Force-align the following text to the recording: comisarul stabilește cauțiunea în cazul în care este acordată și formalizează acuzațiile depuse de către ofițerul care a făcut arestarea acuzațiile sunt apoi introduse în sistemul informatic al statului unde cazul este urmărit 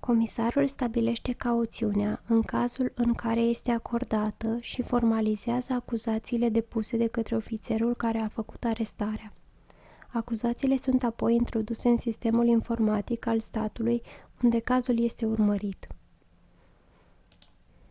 comisarul 0.00 0.66
stabilește 0.66 1.32
cauțiunea 1.32 2.22
în 2.26 2.42
cazul 2.42 2.92
în 2.94 3.14
care 3.14 3.40
este 3.40 3.70
acordată 3.70 4.58
și 4.60 4.82
formalizează 4.82 5.72
acuzațiile 5.72 6.48
depuse 6.48 6.96
de 6.96 7.06
către 7.06 7.36
ofițerul 7.36 7.94
care 7.94 8.18
a 8.18 8.28
făcut 8.28 8.64
arestarea 8.64 9.32
acuzațiile 10.08 10.76
sunt 10.76 11.02
apoi 11.02 11.34
introduse 11.34 11.88
în 11.88 11.96
sistemul 11.96 12.46
informatic 12.46 13.26
al 13.26 13.40
statului 13.40 14.02
unde 14.42 14.60
cazul 14.60 15.02
este 15.02 15.26
urmărit 15.26 15.86